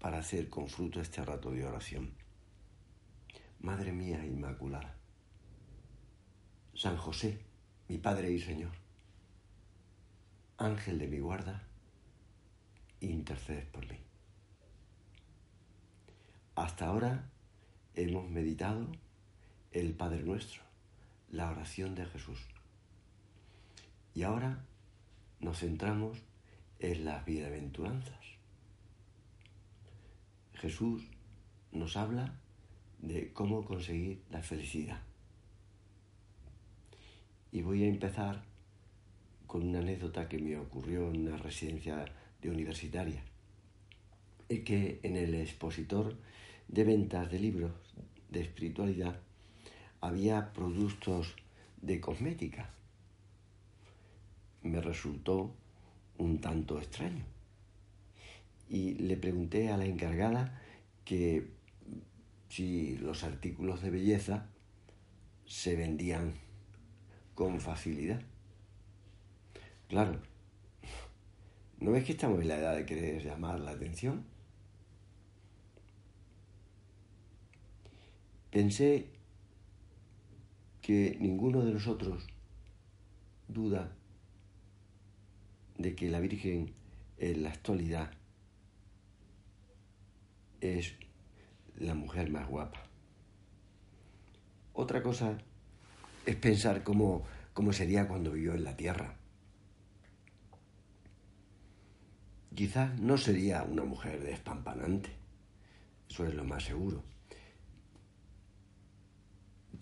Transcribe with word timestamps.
para 0.00 0.18
hacer 0.18 0.48
con 0.48 0.68
fruto 0.68 1.00
este 1.00 1.24
rato 1.24 1.50
de 1.50 1.64
oración. 1.64 2.12
Madre 3.60 3.92
mía 3.92 4.24
Inmaculada, 4.24 4.94
San 6.74 6.96
José, 6.96 7.40
mi 7.88 7.98
Padre 7.98 8.30
y 8.30 8.40
Señor, 8.40 8.72
Ángel 10.56 10.98
de 10.98 11.08
mi 11.08 11.18
guarda, 11.18 11.66
intercede 13.00 13.62
por 13.62 13.86
mí. 13.88 13.98
Hasta 16.54 16.86
ahora 16.86 17.30
hemos 17.94 18.28
meditado 18.30 18.86
el 19.72 19.92
Padre 19.94 20.22
Nuestro, 20.22 20.62
la 21.30 21.50
oración 21.50 21.94
de 21.94 22.06
Jesús. 22.06 22.38
Y 24.14 24.22
ahora 24.22 24.64
nos 25.40 25.58
centramos 25.60 26.18
en 26.78 27.04
las 27.04 27.24
bienaventuranzas. 27.24 28.37
Jesús 30.60 31.06
nos 31.70 31.96
habla 31.96 32.34
de 33.00 33.32
cómo 33.32 33.64
conseguir 33.64 34.22
la 34.30 34.42
felicidad. 34.42 35.00
Y 37.52 37.62
voy 37.62 37.84
a 37.84 37.88
empezar 37.88 38.42
con 39.46 39.68
una 39.68 39.78
anécdota 39.78 40.28
que 40.28 40.38
me 40.38 40.58
ocurrió 40.58 41.10
en 41.10 41.28
una 41.28 41.36
residencia 41.36 42.04
de 42.42 42.50
universitaria. 42.50 43.22
Es 44.48 44.60
que 44.60 44.98
en 45.04 45.16
el 45.16 45.34
expositor 45.34 46.16
de 46.66 46.84
ventas 46.84 47.30
de 47.30 47.38
libros 47.38 47.72
de 48.28 48.40
espiritualidad 48.40 49.20
había 50.00 50.52
productos 50.52 51.36
de 51.80 52.00
cosmética. 52.00 52.70
Me 54.62 54.80
resultó 54.80 55.54
un 56.18 56.40
tanto 56.40 56.78
extraño. 56.78 57.37
Y 58.68 58.94
le 58.94 59.16
pregunté 59.16 59.70
a 59.70 59.76
la 59.76 59.86
encargada 59.86 60.60
que 61.04 61.48
si 62.48 62.96
los 62.98 63.24
artículos 63.24 63.82
de 63.82 63.90
belleza 63.90 64.48
se 65.46 65.76
vendían 65.76 66.34
con 67.34 67.60
facilidad. 67.60 68.20
Claro, 69.88 70.20
¿no 71.78 71.92
ves 71.92 72.04
que 72.04 72.12
estamos 72.12 72.40
en 72.42 72.48
la 72.48 72.58
edad 72.58 72.76
de 72.76 72.84
querer 72.84 73.22
llamar 73.22 73.60
la 73.60 73.70
atención? 73.70 74.24
Pensé 78.50 79.06
que 80.82 81.16
ninguno 81.20 81.64
de 81.64 81.72
nosotros 81.72 82.26
duda 83.46 83.94
de 85.76 85.94
que 85.94 86.10
la 86.10 86.18
Virgen 86.18 86.74
en 87.18 87.42
la 87.42 87.50
actualidad 87.50 88.10
es 90.60 90.94
la 91.76 91.94
mujer 91.94 92.30
más 92.30 92.48
guapa. 92.48 92.82
Otra 94.72 95.02
cosa 95.02 95.38
es 96.26 96.36
pensar 96.36 96.82
cómo, 96.82 97.24
cómo 97.52 97.72
sería 97.72 98.06
cuando 98.06 98.32
vivió 98.32 98.54
en 98.54 98.64
la 98.64 98.76
tierra. 98.76 99.16
Quizás 102.54 102.98
no 102.98 103.16
sería 103.16 103.62
una 103.62 103.84
mujer 103.84 104.22
despampanante, 104.22 105.10
eso 106.10 106.26
es 106.26 106.34
lo 106.34 106.44
más 106.44 106.64
seguro. 106.64 107.02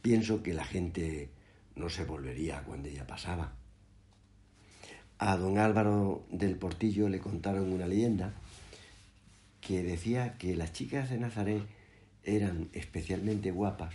Pienso 0.03 0.43
que 0.43 0.53
la 0.55 0.65
gente 0.65 1.31
no 1.75 1.89
se 1.89 2.05
volvería 2.05 2.63
cuando 2.65 2.89
ella 2.89 3.07
pasaba. 3.07 3.57
A 5.19 5.37
don 5.37 5.59
Álvaro 5.59 6.27
del 6.31 6.57
Portillo 6.57 7.09
le 7.09 7.21
contaron 7.21 7.73
una 7.73 7.87
leyenda 7.87 8.35
que 9.67 9.83
decía 9.83 10.39
que 10.39 10.55
las 10.55 10.73
chicas 10.73 11.11
de 11.11 11.19
Nazaret 11.19 11.63
eran 12.23 12.69
especialmente 12.73 13.51
guapas 13.51 13.95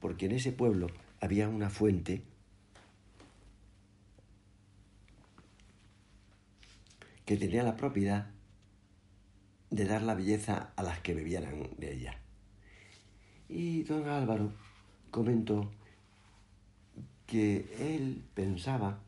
porque 0.00 0.26
en 0.26 0.32
ese 0.32 0.52
pueblo 0.52 0.86
había 1.20 1.48
una 1.48 1.68
fuente 1.68 2.22
que 7.24 7.36
tenía 7.36 7.62
la 7.62 7.76
propiedad 7.76 8.26
de 9.70 9.84
dar 9.84 10.02
la 10.02 10.14
belleza 10.14 10.72
a 10.76 10.82
las 10.82 11.00
que 11.00 11.14
bebieran 11.14 11.70
de 11.78 11.94
ella. 11.94 12.18
Y 13.48 13.82
don 13.84 14.08
Álvaro 14.08 14.52
comentó 15.10 15.72
que 17.26 17.66
él 17.80 18.22
pensaba 18.34 19.00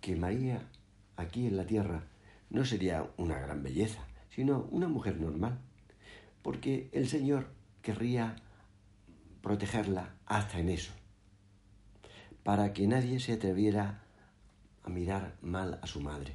que 0.00 0.16
María 0.16 0.68
aquí 1.16 1.46
en 1.46 1.56
la 1.56 1.64
tierra 1.64 2.02
no 2.50 2.64
sería 2.64 3.10
una 3.16 3.38
gran 3.38 3.62
belleza, 3.62 4.06
sino 4.30 4.68
una 4.70 4.88
mujer 4.88 5.20
normal, 5.20 5.58
porque 6.42 6.88
el 6.92 7.08
Señor 7.08 7.48
querría 7.82 8.36
protegerla 9.42 10.14
hasta 10.26 10.58
en 10.58 10.68
eso, 10.68 10.92
para 12.42 12.72
que 12.72 12.86
nadie 12.86 13.20
se 13.20 13.32
atreviera 13.32 14.02
a 14.82 14.90
mirar 14.90 15.36
mal 15.42 15.78
a 15.82 15.86
su 15.86 16.00
madre. 16.00 16.34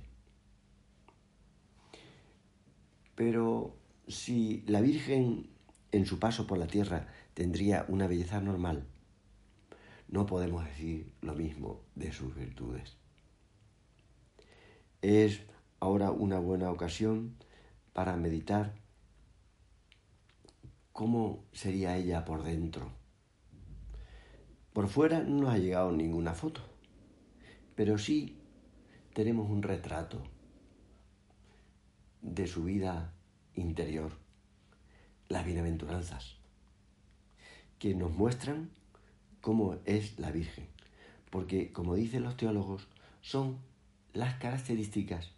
Pero 3.16 3.76
si 4.08 4.64
la 4.68 4.82
Virgen 4.82 5.50
en 5.92 6.06
su 6.06 6.20
paso 6.20 6.48
por 6.48 6.58
la 6.58 6.68
tierra 6.68 7.08
tendría 7.34 7.86
una 7.88 8.08
belleza 8.08 8.42
normal, 8.42 8.88
no 10.08 10.26
podemos 10.26 10.66
decir 10.66 11.12
lo 11.22 11.34
mismo 11.36 11.82
de 11.96 12.12
sus 12.12 12.36
virtudes. 12.36 12.98
Es 15.02 15.42
ahora 15.84 16.12
una 16.12 16.40
buena 16.40 16.72
ocasión 16.72 17.36
para 17.92 18.16
meditar 18.16 18.74
cómo 20.94 21.44
sería 21.52 21.98
ella 21.98 22.24
por 22.24 22.44
dentro. 22.44 22.90
Por 24.72 24.88
fuera 24.88 25.20
no 25.20 25.42
nos 25.42 25.54
ha 25.54 25.58
llegado 25.58 25.92
ninguna 25.92 26.34
foto, 26.36 26.62
pero 27.76 27.98
sí 27.98 28.40
tenemos 29.14 29.50
un 29.50 29.62
retrato 29.62 30.24
de 32.22 32.48
su 32.48 32.64
vida 32.64 33.14
interior, 33.54 34.14
las 35.28 35.46
bienaventuranzas, 35.46 36.38
que 37.78 37.94
nos 37.94 38.14
muestran 38.14 38.70
cómo 39.42 39.80
es 39.84 40.18
la 40.18 40.32
Virgen, 40.32 40.70
porque 41.30 41.74
como 41.74 41.96
dicen 41.96 42.24
los 42.24 42.38
teólogos, 42.38 42.88
son 43.20 43.58
las 44.14 44.36
características 44.36 45.34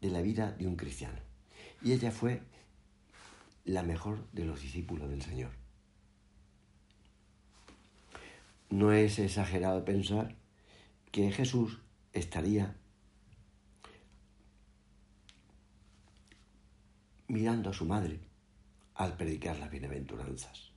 de 0.00 0.10
la 0.10 0.22
vida 0.22 0.52
de 0.52 0.66
un 0.66 0.76
cristiano. 0.76 1.18
Y 1.82 1.92
ella 1.92 2.10
fue 2.10 2.42
la 3.64 3.82
mejor 3.82 4.26
de 4.32 4.44
los 4.44 4.60
discípulos 4.60 5.08
del 5.10 5.22
Señor. 5.22 5.50
No 8.70 8.92
es 8.92 9.18
exagerado 9.18 9.84
pensar 9.84 10.36
que 11.10 11.30
Jesús 11.32 11.80
estaría 12.12 12.76
mirando 17.28 17.70
a 17.70 17.72
su 17.72 17.84
madre 17.84 18.20
al 18.94 19.16
predicar 19.16 19.58
las 19.58 19.70
bienaventuranzas. 19.70 20.72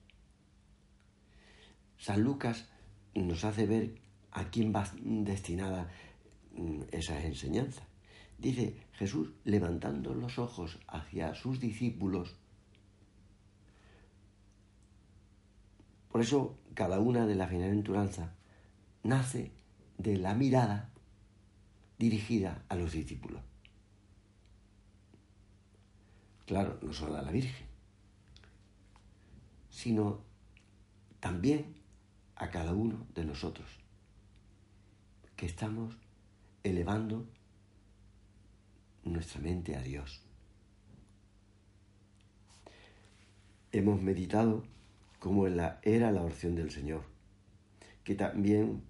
San 1.97 2.21
Lucas 2.21 2.69
nos 3.13 3.44
hace 3.44 3.65
ver 3.65 3.95
a 4.31 4.50
quién 4.50 4.74
va 4.74 4.89
destinada 5.01 5.89
mm, 6.53 6.83
esas 6.92 7.24
enseñanzas. 7.25 7.93
Dice 8.38 8.77
Jesús 8.94 9.30
levantando 9.44 10.13
los 10.13 10.38
ojos 10.38 10.80
hacia 10.88 11.33
sus 11.35 11.59
discípulos. 11.59 12.35
Por 16.12 16.21
eso 16.21 16.57
cada 16.74 17.00
una 17.00 17.25
de 17.25 17.35
las 17.35 17.50
bienaventuranzas 17.50 18.30
nace 19.03 19.51
de 19.97 20.18
la 20.18 20.33
mirada 20.33 20.89
dirigida 21.97 22.63
a 22.69 22.75
los 22.75 22.91
discípulos. 22.91 23.41
Claro, 26.45 26.77
no 26.81 26.91
solo 26.91 27.18
a 27.18 27.21
la 27.21 27.31
Virgen, 27.31 27.65
sino 29.69 30.21
también 31.19 31.74
a 32.35 32.50
cada 32.50 32.74
uno 32.74 33.07
de 33.15 33.25
nosotros, 33.25 33.68
que 35.35 35.45
estamos 35.45 35.97
elevando 36.63 37.25
nuestra 39.05 39.41
mente 39.41 39.75
a 39.75 39.81
Dios, 39.81 40.21
hemos 43.71 44.01
meditado 44.01 44.63
cómo 45.19 45.47
era 45.47 46.11
la 46.11 46.21
oración 46.21 46.55
del 46.55 46.71
Señor, 46.71 47.03
que 48.03 48.15
también 48.15 48.83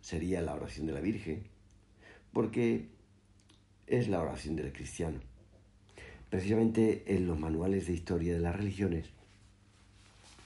sería 0.00 0.42
la 0.42 0.54
oración 0.54 0.86
de 0.86 0.92
la 0.92 1.00
Virgen, 1.00 1.44
porque 2.32 2.88
es 3.86 4.08
la 4.08 4.20
oración 4.20 4.56
del 4.56 4.72
cristiano. 4.72 5.20
Precisamente 6.28 7.04
en 7.06 7.26
los 7.26 7.38
manuales 7.38 7.86
de 7.86 7.94
historia 7.94 8.34
de 8.34 8.40
las 8.40 8.54
religiones 8.54 9.06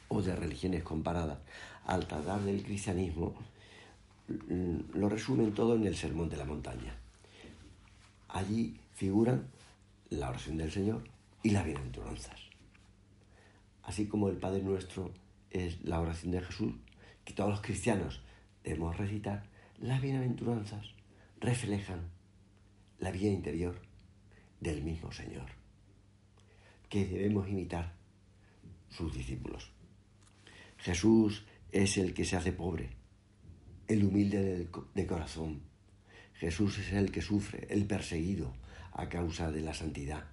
o 0.09 0.23
de 0.23 0.37
religiones 0.37 0.83
comparadas, 0.83 1.39
al 1.87 2.07
tratar 2.07 2.41
del 2.43 2.63
cristianismo, 2.63 3.35
lo 4.95 5.09
resumen 5.09 5.53
todo 5.53 5.75
en 5.75 5.87
el 5.87 5.97
Sermón 5.97 6.29
de 6.29 6.37
la 6.37 6.45
Montaña. 6.45 6.95
Allí 8.29 8.79
figuran 9.01 9.49
la 10.11 10.29
oración 10.29 10.59
del 10.59 10.71
Señor 10.71 11.09
y 11.43 11.53
las 11.53 11.65
bienaventuranzas. 11.65 12.39
Así 13.83 14.07
como 14.07 14.29
el 14.29 14.37
Padre 14.37 14.63
Nuestro 14.63 15.15
es 15.49 15.83
la 15.83 16.01
oración 16.01 16.33
de 16.33 16.43
Jesús, 16.43 16.75
que 17.25 17.33
todos 17.33 17.49
los 17.49 17.63
cristianos 17.63 18.21
debemos 18.63 18.99
recitar, 18.99 19.49
las 19.79 20.03
bienaventuranzas 20.03 20.85
reflejan 21.41 22.11
la 22.99 23.11
vida 23.11 23.31
interior 23.31 23.81
del 24.61 24.83
mismo 24.83 25.11
Señor, 25.13 25.47
que 26.91 27.07
debemos 27.07 27.49
imitar 27.49 27.95
sus 28.91 29.15
discípulos. 29.15 29.73
Jesús 30.77 31.47
es 31.73 31.97
el 31.97 32.13
que 32.13 32.27
se 32.27 32.37
hace 32.37 32.53
pobre, 32.53 32.91
el 33.89 34.05
humilde 34.05 34.69
de 34.95 35.07
corazón. 35.07 35.63
Jesús 36.35 36.77
es 36.81 36.93
el 36.93 37.11
que 37.11 37.23
sufre, 37.23 37.67
el 37.71 37.87
perseguido 37.87 38.53
a 38.93 39.09
causa 39.09 39.51
de 39.51 39.61
la 39.61 39.75
santidad. 39.75 40.25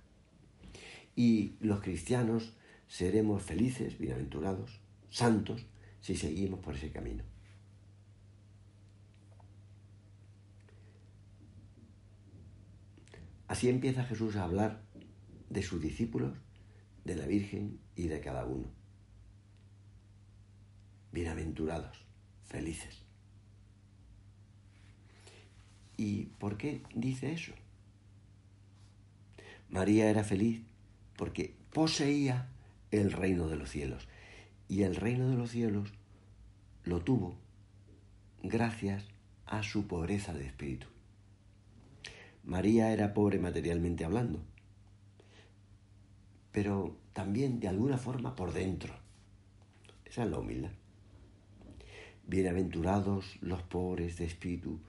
Y 1.16 1.56
los 1.60 1.82
cristianos 1.82 2.54
seremos 2.88 3.44
felices, 3.44 3.98
bienaventurados, 3.98 4.80
santos, 5.10 5.66
si 6.00 6.16
seguimos 6.16 6.60
por 6.60 6.76
ese 6.76 6.92
camino. 6.92 7.24
Así 13.48 13.70
empieza 13.70 14.04
Jesús 14.04 14.36
a 14.36 14.44
hablar 14.44 14.84
de 15.50 15.64
sus 15.64 15.82
discípulos, 15.82 16.38
de 17.06 17.16
la 17.16 17.26
Virgen 17.26 17.80
y 17.96 18.08
de 18.08 18.20
cada 18.20 18.46
uno. 18.46 18.68
Bienaventurados, 21.14 22.06
felices. 22.44 23.06
¿Y 25.96 26.26
por 26.38 26.58
qué 26.58 26.84
dice 26.94 27.32
eso? 27.32 27.54
María 29.70 30.10
era 30.10 30.24
feliz 30.24 30.62
porque 31.18 31.56
poseía 31.74 32.50
el 32.92 33.12
reino 33.12 33.48
de 33.48 33.58
los 33.58 33.70
cielos. 33.70 34.08
Y 34.70 34.84
el 34.84 34.96
reino 34.96 35.30
de 35.30 35.36
los 35.36 35.52
cielos 35.52 35.94
lo 36.84 37.02
tuvo 37.02 37.38
gracias 38.44 39.06
a 39.46 39.64
su 39.64 39.88
pobreza 39.88 40.34
de 40.34 40.46
espíritu. 40.46 40.88
María 42.44 42.94
era 42.94 43.14
pobre 43.14 43.40
materialmente 43.40 44.06
hablando, 44.06 44.40
pero 46.52 46.98
también 47.14 47.60
de 47.60 47.68
alguna 47.68 47.98
forma 47.98 48.36
por 48.36 48.54
dentro. 48.54 48.94
Esa 50.06 50.24
es 50.24 50.32
la 50.32 50.40
humildad. 50.40 50.72
Bienaventurados 52.26 53.38
los 53.42 53.62
pobres 53.64 54.18
de 54.18 54.26
espíritu, 54.26 54.80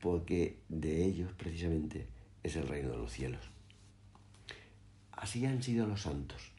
porque 0.00 0.58
de 0.68 1.04
ellos 1.04 1.32
precisamente 1.32 2.08
es 2.42 2.56
el 2.56 2.66
reino 2.66 2.90
de 2.90 2.98
los 2.98 3.12
cielos. 3.12 3.53
Así 5.16 5.46
han 5.46 5.62
sido 5.62 5.86
los 5.86 6.02
santos. 6.02 6.52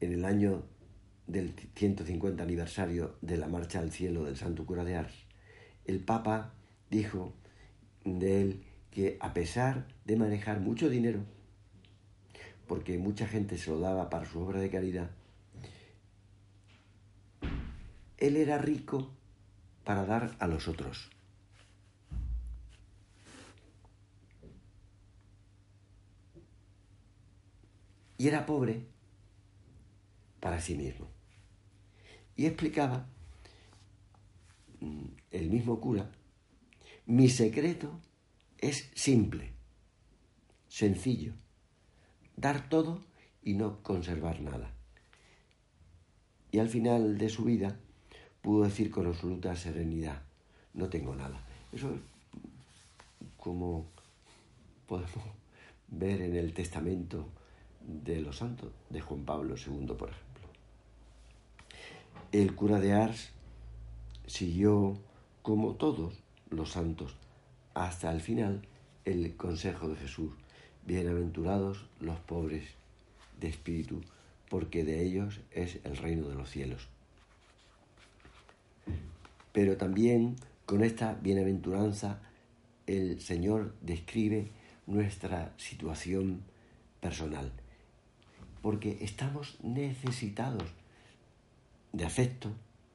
En 0.00 0.12
el 0.12 0.24
año 0.24 0.62
del 1.26 1.54
150 1.74 2.42
aniversario 2.42 3.16
de 3.20 3.36
la 3.36 3.48
marcha 3.48 3.80
al 3.80 3.92
cielo 3.92 4.24
del 4.24 4.36
Santo 4.36 4.64
Cura 4.66 4.84
de 4.84 4.96
Ars, 4.96 5.14
el 5.84 6.00
Papa 6.00 6.54
dijo 6.90 7.32
de 8.04 8.42
él 8.42 8.64
que 8.90 9.16
a 9.20 9.32
pesar 9.32 9.86
de 10.04 10.16
manejar 10.16 10.60
mucho 10.60 10.88
dinero, 10.88 11.20
porque 12.66 12.98
mucha 12.98 13.26
gente 13.26 13.58
se 13.58 13.70
lo 13.70 13.80
daba 13.80 14.10
para 14.10 14.26
su 14.26 14.40
obra 14.40 14.60
de 14.60 14.70
caridad, 14.70 15.10
él 18.18 18.36
era 18.36 18.58
rico 18.58 19.10
para 19.84 20.04
dar 20.04 20.36
a 20.38 20.46
los 20.46 20.68
otros. 20.68 21.10
Y 28.22 28.28
era 28.28 28.46
pobre 28.46 28.86
para 30.38 30.60
sí 30.60 30.76
mismo. 30.76 31.08
Y 32.36 32.46
explicaba 32.46 33.08
mm, 34.78 35.06
el 35.32 35.50
mismo 35.50 35.80
cura, 35.80 36.08
mi 37.04 37.28
secreto 37.28 37.98
es 38.58 38.92
simple, 38.94 39.50
sencillo, 40.68 41.32
dar 42.36 42.68
todo 42.68 43.02
y 43.42 43.54
no 43.54 43.82
conservar 43.82 44.40
nada. 44.40 44.72
Y 46.52 46.60
al 46.60 46.68
final 46.68 47.18
de 47.18 47.28
su 47.28 47.42
vida 47.42 47.76
pudo 48.40 48.62
decir 48.62 48.92
con 48.92 49.08
absoluta 49.08 49.56
serenidad, 49.56 50.22
no 50.74 50.88
tengo 50.88 51.16
nada. 51.16 51.44
Eso 51.72 51.92
es 51.92 52.00
como 53.36 53.88
podemos 54.86 55.10
ver 55.88 56.22
en 56.22 56.36
el 56.36 56.54
testamento 56.54 57.41
de 57.86 58.20
los 58.20 58.38
santos, 58.38 58.72
de 58.90 59.00
Juan 59.00 59.24
Pablo 59.24 59.54
II, 59.56 59.86
por 59.98 60.10
ejemplo. 60.10 60.48
El 62.32 62.54
cura 62.54 62.80
de 62.80 62.92
Ars 62.92 63.30
siguió, 64.26 64.98
como 65.42 65.74
todos 65.74 66.14
los 66.50 66.70
santos, 66.70 67.16
hasta 67.74 68.10
el 68.12 68.20
final 68.20 68.62
el 69.04 69.36
consejo 69.36 69.88
de 69.88 69.96
Jesús. 69.96 70.32
Bienaventurados 70.86 71.86
los 72.00 72.18
pobres 72.20 72.64
de 73.40 73.48
espíritu, 73.48 74.00
porque 74.48 74.84
de 74.84 75.02
ellos 75.04 75.40
es 75.50 75.78
el 75.84 75.96
reino 75.96 76.28
de 76.28 76.34
los 76.34 76.50
cielos. 76.50 76.88
Pero 79.52 79.76
también 79.76 80.36
con 80.66 80.82
esta 80.82 81.14
bienaventuranza 81.14 82.20
el 82.86 83.20
Señor 83.20 83.74
describe 83.80 84.50
nuestra 84.86 85.52
situación 85.56 86.42
personal, 87.00 87.52
porque 88.62 88.98
estamos 89.00 89.58
necesitados 89.62 90.62
de 91.92 92.04
afecto, 92.06 92.48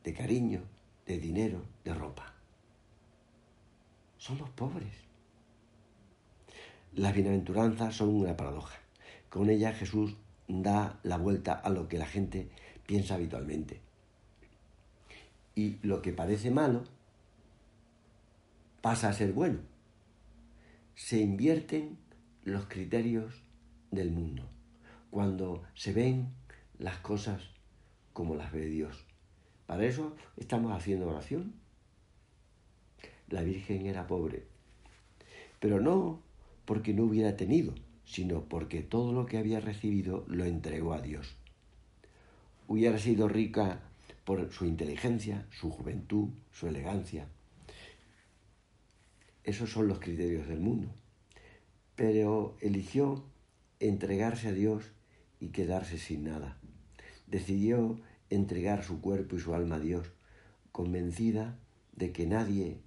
de 0.04 0.14
cariño, 0.14 0.62
de 1.06 1.20
dinero, 1.20 1.62
de 1.84 1.94
ropa. 1.94 2.34
Somos 4.18 4.50
pobres. 4.52 4.94
Las 6.94 7.14
bienaventuranzas 7.14 7.96
son 7.96 8.10
una 8.10 8.36
paradoja. 8.36 8.80
Con 9.30 9.50
ella 9.50 9.74
Jesús 9.74 10.16
da 10.48 11.00
la 11.04 11.18
vuelta 11.18 11.54
a 11.54 11.70
lo 11.70 11.90
que 11.90 11.98
la 11.98 12.08
gente 12.08 12.50
piensa 12.86 13.16
habitualmente 13.16 13.82
y 15.54 15.78
lo 15.82 16.02
que 16.02 16.14
parece 16.14 16.50
malo 16.50 16.86
pasa 18.82 19.10
a 19.10 19.14
ser 19.14 19.34
bueno. 19.34 19.60
Se 20.96 21.20
invierten 21.20 21.98
los 22.44 22.68
criterios 22.68 23.44
del 23.92 24.12
mundo 24.12 24.48
cuando 25.10 25.64
se 25.76 25.94
ven 25.94 26.34
las 26.80 26.98
cosas 26.98 27.42
como 28.14 28.36
las 28.36 28.52
ve 28.52 28.66
Dios. 28.66 29.06
Para 29.66 29.86
eso 29.86 30.16
estamos 30.38 30.72
haciendo 30.72 31.08
oración. 31.08 31.54
La 33.30 33.42
Virgen 33.42 33.86
era 33.86 34.08
pobre, 34.08 34.46
pero 35.60 35.82
no 35.82 36.22
porque 36.66 36.94
no 36.94 37.04
hubiera 37.04 37.36
tenido, 37.36 37.74
sino 38.06 38.44
porque 38.44 38.82
todo 38.82 39.12
lo 39.12 39.26
que 39.26 39.38
había 39.38 39.60
recibido 39.60 40.24
lo 40.28 40.46
entregó 40.46 40.94
a 40.94 41.02
Dios. 41.02 41.36
Hubiera 42.68 42.98
sido 42.98 43.28
rica 43.28 43.82
por 44.26 44.52
su 44.52 44.66
inteligencia, 44.66 45.46
su 45.52 45.70
juventud, 45.72 46.30
su 46.52 46.68
elegancia. 46.68 47.28
Esos 49.44 49.72
son 49.72 49.88
los 49.88 50.00
criterios 50.00 50.48
del 50.48 50.60
mundo. 50.60 50.90
Pero 51.96 52.58
eligió 52.60 53.24
entregarse 53.80 54.50
a 54.50 54.52
Dios 54.52 54.92
y 55.40 55.50
quedarse 55.50 55.98
sin 55.98 56.24
nada. 56.24 56.58
Decidió 57.28 58.00
entregar 58.30 58.84
su 58.84 59.02
cuerpo 59.02 59.36
y 59.36 59.40
su 59.40 59.54
alma 59.54 59.76
a 59.76 59.80
Dios, 59.80 60.12
convencida 60.72 61.60
de 61.96 62.12
que 62.12 62.28
nadie 62.28 62.82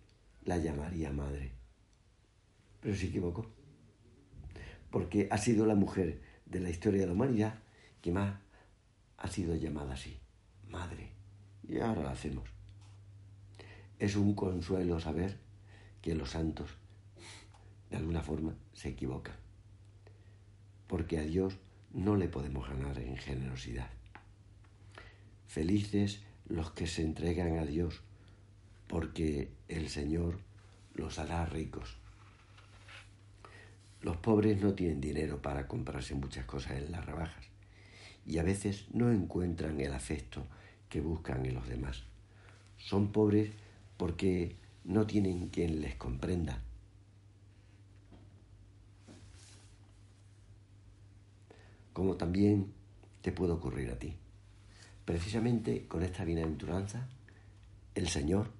la 0.45 0.59
llamaría 0.59 1.13
madre. 1.13 1.53
Pero 2.81 2.95
se 2.95 3.07
equivocó, 3.07 3.47
porque 4.91 5.29
ha 5.31 5.39
sido 5.39 5.67
la 5.67 5.75
mujer 5.75 6.23
de 6.47 6.61
la 6.61 6.71
historia 6.71 7.01
de 7.01 7.07
la 7.07 7.13
humanidad 7.13 7.55
que 8.01 8.13
más 8.13 8.41
ha 9.19 9.29
sido 9.29 9.55
llamada 9.55 9.95
así, 9.95 10.19
madre 10.69 11.21
y 11.71 11.79
ahora 11.79 12.03
lo 12.03 12.09
hacemos. 12.09 12.49
Es 13.99 14.17
un 14.17 14.35
consuelo 14.35 14.99
saber 14.99 15.39
que 16.03 16.15
los 16.15 16.31
santos, 16.31 16.71
de 17.91 17.97
alguna 17.97 18.23
forma, 18.23 18.57
se 18.73 18.89
equivocan, 18.89 19.37
porque 20.87 21.19
a 21.19 21.23
Dios 21.23 21.59
no 21.93 22.17
le 22.17 22.29
podemos 22.29 22.69
ganar 22.69 22.99
en 22.99 23.17
generosidad. 23.17 23.91
Felices 25.47 26.23
los 26.49 26.71
que 26.73 26.87
se 26.87 27.03
entregan 27.03 27.59
a 27.59 27.67
Dios, 27.67 28.03
porque 28.87 29.51
el 29.69 29.89
Señor 29.89 30.39
los 30.95 31.19
hará 31.19 31.47
ricos. 31.47 31.97
Los 34.03 34.17
pobres 34.17 34.61
no 34.61 34.75
tienen 34.75 35.01
dinero 35.01 35.43
para 35.43 35.67
comprarse 35.67 36.15
muchas 36.15 36.45
cosas 36.47 36.73
en 36.79 36.91
las 36.93 37.05
rebajas 37.05 37.45
y 38.27 38.39
a 38.39 38.43
veces 38.43 38.87
no 38.93 39.11
encuentran 39.11 39.81
el 39.81 39.93
afecto 39.93 40.47
que 40.89 41.01
buscan 41.01 41.45
en 41.47 41.55
los 41.55 41.69
demás. 41.69 42.05
Son 42.79 43.13
pobres 43.13 43.51
porque 43.97 44.57
no 44.85 45.07
tienen 45.07 45.49
quien 45.49 45.81
les 45.81 45.97
comprenda. 45.97 46.63
Como 52.01 52.17
también 52.17 52.73
te 53.21 53.31
puede 53.31 53.53
ocurrir 53.53 53.91
a 53.91 53.99
ti. 53.99 54.17
Precisamente 55.05 55.87
con 55.87 56.03
esta 56.03 56.25
bienaventuranza, 56.25 57.07
el 57.95 58.09
Señor 58.09 58.51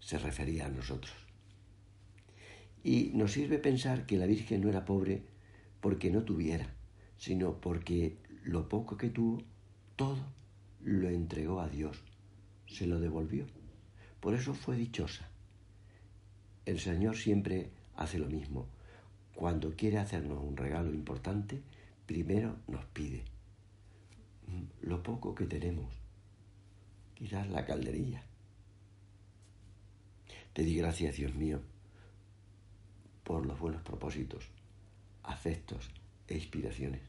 se 0.00 0.18
refería 0.18 0.66
a 0.66 0.68
nosotros. 0.68 1.14
Y 2.82 3.12
nos 3.14 3.30
sirve 3.30 3.58
pensar 3.58 4.06
que 4.06 4.16
la 4.16 4.26
Virgen 4.26 4.60
no 4.60 4.68
era 4.68 4.84
pobre 4.84 5.22
porque 5.80 6.10
no 6.10 6.24
tuviera, 6.24 6.74
sino 7.16 7.60
porque 7.60 8.16
lo 8.42 8.68
poco 8.68 8.96
que 8.96 9.10
tuvo, 9.10 9.44
todo 9.94 10.26
lo 10.80 11.10
entregó 11.10 11.60
a 11.60 11.68
Dios, 11.68 12.02
se 12.66 12.88
lo 12.88 12.98
devolvió. 12.98 13.46
Por 14.18 14.34
eso 14.34 14.52
fue 14.52 14.74
dichosa. 14.76 15.30
El 16.66 16.80
Señor 16.80 17.16
siempre 17.16 17.70
hace 17.94 18.18
lo 18.18 18.26
mismo. 18.26 18.66
Cuando 19.32 19.76
quiere 19.76 19.98
hacernos 19.98 20.42
un 20.42 20.56
regalo 20.56 20.92
importante, 20.92 21.62
primero 22.12 22.58
nos 22.68 22.84
pide 22.84 23.24
lo 24.82 25.02
poco 25.02 25.34
que 25.34 25.46
tenemos, 25.46 25.94
quizás 27.14 27.48
la 27.48 27.64
calderilla. 27.64 28.22
Te 30.52 30.62
di 30.62 30.76
gracias, 30.76 31.16
Dios 31.16 31.34
mío, 31.34 31.62
por 33.24 33.46
los 33.46 33.58
buenos 33.58 33.80
propósitos, 33.80 34.50
afectos 35.22 35.90
e 36.28 36.34
inspiraciones 36.34 37.00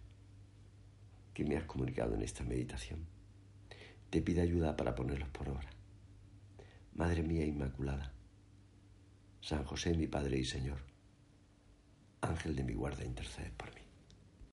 que 1.33 1.43
me 1.43 1.57
has 1.57 1.65
comunicado 1.65 2.15
en 2.15 2.21
esta 2.21 2.45
meditación. 2.45 3.05
Te 4.09 4.21
pido 4.21 4.41
ayuda 4.41 4.77
para 4.77 4.95
ponerlos 4.95 5.27
por 5.31 5.49
obra. 5.49 5.69
Madre 6.93 7.23
mía 7.23 7.45
Inmaculada, 7.45 8.13
San 9.41 9.65
José 9.65 9.97
mi 9.97 10.07
Padre 10.07 10.37
y 10.37 10.45
Señor, 10.45 10.79
Ángel 12.21 12.55
de 12.55 12.63
mi 12.63 12.73
guarda, 12.73 13.03
intercede 13.03 13.51
por 13.57 13.75
mí. 13.75 13.82